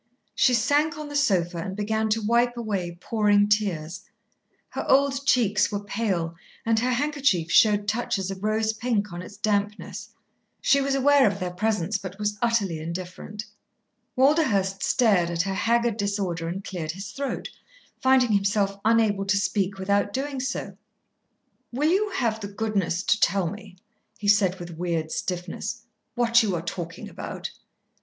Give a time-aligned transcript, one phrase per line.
[0.33, 4.01] She sank on the sofa and began to wipe away pouring tears.
[4.69, 6.33] Her old cheeks were pale
[6.65, 10.09] and her handkerchief showed touches of rose pink on its dampness.
[10.59, 13.45] She was aware of their presence, but was utterly indifferent.
[14.15, 17.49] Walderhurst stared at her haggard disorder and cleared his throat,
[18.01, 20.75] finding himself unable to speak without doing so.
[21.71, 23.75] "Will you have the goodness to tell me,"
[24.17, 25.83] he said with weird stiffness,
[26.15, 27.51] "what you are talking about?"